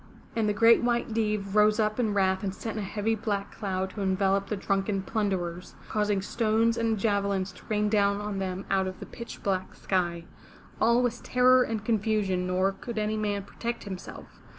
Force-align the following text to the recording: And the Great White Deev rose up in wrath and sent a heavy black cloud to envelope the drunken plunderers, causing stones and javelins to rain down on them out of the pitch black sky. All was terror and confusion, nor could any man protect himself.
And 0.35 0.49
the 0.49 0.53
Great 0.53 0.81
White 0.81 1.09
Deev 1.13 1.53
rose 1.55 1.79
up 1.79 1.99
in 1.99 2.15
wrath 2.15 2.41
and 2.43 2.55
sent 2.55 2.75
a 2.75 2.81
heavy 2.81 3.13
black 3.13 3.51
cloud 3.51 3.91
to 3.91 4.01
envelope 4.01 4.49
the 4.49 4.57
drunken 4.57 5.03
plunderers, 5.03 5.75
causing 5.89 6.23
stones 6.23 6.75
and 6.75 6.97
javelins 6.97 7.51
to 7.51 7.65
rain 7.69 7.87
down 7.87 8.19
on 8.19 8.39
them 8.39 8.65
out 8.71 8.87
of 8.87 8.99
the 8.99 9.05
pitch 9.05 9.43
black 9.43 9.75
sky. 9.75 10.25
All 10.79 11.03
was 11.03 11.21
terror 11.21 11.61
and 11.61 11.85
confusion, 11.85 12.47
nor 12.47 12.71
could 12.71 12.97
any 12.97 13.15
man 13.15 13.43
protect 13.43 13.83
himself. 13.83 14.41